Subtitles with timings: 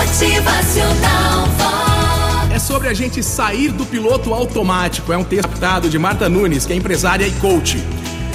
[0.00, 2.54] Motivacional Vox.
[2.54, 5.12] É sobre a gente sair do piloto automático.
[5.12, 7.76] É um texto adaptado de Marta Nunes, que é empresária e coach.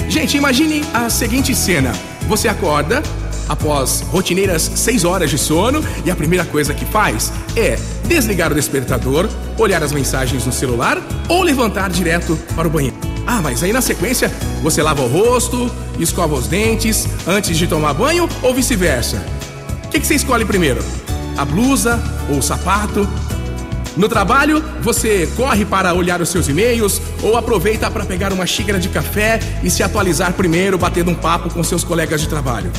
[0.08, 1.92] Gente, imagine a seguinte cena:
[2.28, 3.02] você acorda
[3.48, 8.54] após rotineiras 6 horas de sono e a primeira coisa que faz é desligar o
[8.54, 9.28] despertador,
[9.58, 12.96] olhar as mensagens no celular ou levantar direto para o banheiro.
[13.26, 17.92] Ah, mas aí na sequência você lava o rosto, escova os dentes antes de tomar
[17.92, 19.20] banho ou vice-versa.
[19.84, 20.80] O que, que você escolhe primeiro?
[21.36, 23.06] A blusa ou o sapato?
[23.96, 28.78] No trabalho, você corre para olhar os seus e-mails ou aproveita para pegar uma xícara
[28.78, 32.70] de café e se atualizar primeiro, batendo um papo com seus colegas de trabalho.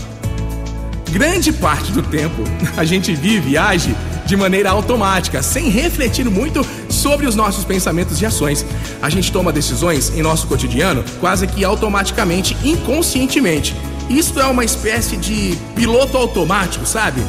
[1.09, 2.43] Grande parte do tempo
[2.77, 8.21] a gente vive e age de maneira automática, sem refletir muito sobre os nossos pensamentos
[8.21, 8.65] e ações.
[9.01, 13.75] A gente toma decisões em nosso cotidiano quase que automaticamente, inconscientemente.
[14.09, 17.21] Isto é uma espécie de piloto automático, sabe?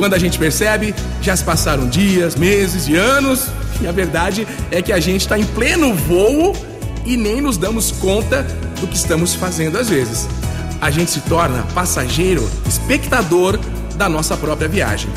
[0.00, 3.48] Quando a gente percebe, já se passaram dias, meses e anos,
[3.82, 6.56] e a verdade é que a gente está em pleno voo
[7.04, 8.42] e nem nos damos conta
[8.80, 10.26] do que estamos fazendo às vezes.
[10.80, 13.60] A gente se torna passageiro, espectador
[13.96, 15.10] da nossa própria viagem.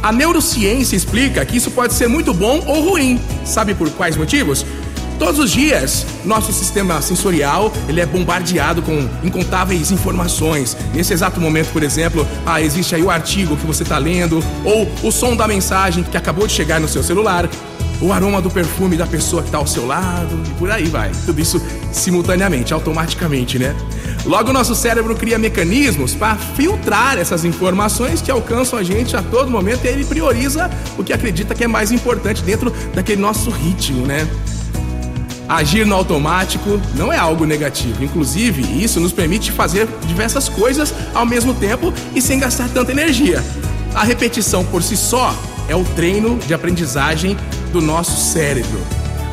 [0.00, 3.20] A neurociência explica que isso pode ser muito bom ou ruim.
[3.44, 4.64] Sabe por quais motivos?
[5.18, 10.76] Todos os dias, nosso sistema sensorial ele é bombardeado com incontáveis informações.
[10.94, 14.88] Nesse exato momento, por exemplo, ah, existe aí o artigo que você está lendo, ou
[15.02, 17.48] o som da mensagem que acabou de chegar no seu celular,
[18.00, 21.10] o aroma do perfume da pessoa que está ao seu lado, e por aí vai.
[21.26, 21.60] Tudo isso
[21.92, 23.74] simultaneamente, automaticamente, né?
[24.24, 29.50] Logo, nosso cérebro cria mecanismos para filtrar essas informações que alcançam a gente a todo
[29.50, 34.06] momento e ele prioriza o que acredita que é mais importante dentro daquele nosso ritmo,
[34.06, 34.28] né?
[35.48, 38.04] Agir no automático não é algo negativo.
[38.04, 43.42] Inclusive, isso nos permite fazer diversas coisas ao mesmo tempo e sem gastar tanta energia.
[43.94, 45.34] A repetição por si só
[45.66, 47.36] é o treino de aprendizagem
[47.72, 48.78] do nosso cérebro.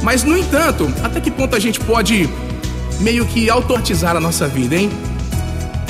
[0.02, 2.29] Mas, no entanto, até que ponto a gente pode
[3.00, 4.90] meio que automatizar a nossa vida, hein?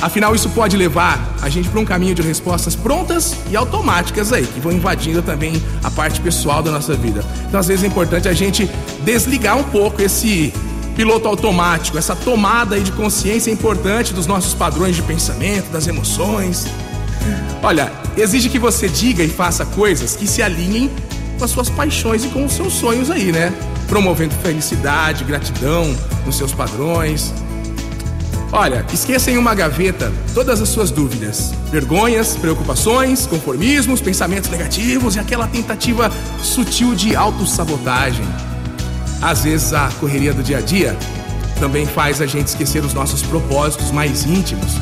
[0.00, 4.46] Afinal, isso pode levar a gente para um caminho de respostas prontas e automáticas aí,
[4.46, 7.24] que vão invadindo também a parte pessoal da nossa vida.
[7.48, 8.70] Então, às vezes é importante a gente
[9.04, 10.52] desligar um pouco esse
[10.94, 16.66] piloto automático, essa tomada aí de consciência importante dos nossos padrões de pensamento, das emoções.
[17.62, 20.90] Olha, exige que você diga e faça coisas que se alinhem
[21.38, 23.52] com as suas paixões e com os seus sonhos aí, né?
[23.88, 27.32] Promovendo felicidade, gratidão nos seus padrões.
[28.58, 35.18] Olha, esqueça em uma gaveta todas as suas dúvidas, vergonhas, preocupações, conformismos, pensamentos negativos e
[35.18, 36.10] aquela tentativa
[36.42, 38.24] sutil de autossabotagem.
[39.20, 40.96] Às vezes a correria do dia a dia
[41.60, 44.72] também faz a gente esquecer os nossos propósitos mais íntimos.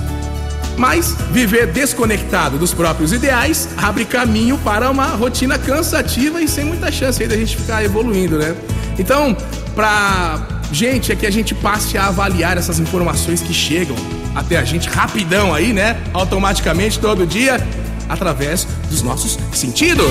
[0.78, 6.92] Mas viver desconectado dos próprios ideais abre caminho para uma rotina cansativa e sem muita
[6.92, 8.54] chance aí da gente ficar evoluindo, né?
[8.96, 9.36] Então,
[9.74, 13.97] para gente, é que a gente passe a avaliar essas informações que chegam
[14.34, 15.97] até a gente rapidão aí, né?
[16.12, 17.64] Automaticamente todo dia,
[18.08, 20.10] através dos nossos sentidos.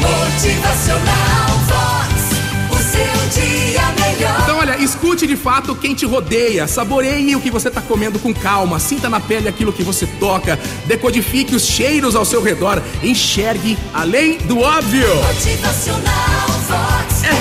[0.00, 2.24] Motivacional Vox.
[2.70, 4.40] O seu dia melhor.
[4.42, 8.34] Então, olha, escute de fato quem te rodeia, saboreie o que você está comendo com
[8.34, 13.78] calma, sinta na pele aquilo que você toca, decodifique os cheiros ao seu redor, enxergue
[13.92, 15.08] além do óbvio.
[15.16, 16.53] Motivacional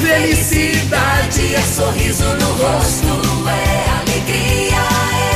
[0.04, 4.82] felicidade, é sorriso no rosto, é alegria,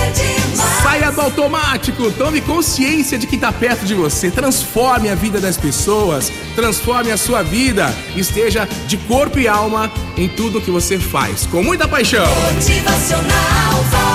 [0.05, 0.83] é demais.
[0.83, 5.55] Saia do automático, tome consciência de quem está perto de você, transforme a vida das
[5.55, 11.45] pessoas, transforme a sua vida, esteja de corpo e alma em tudo que você faz,
[11.45, 12.27] com muita paixão.
[12.53, 14.06] Motivacional.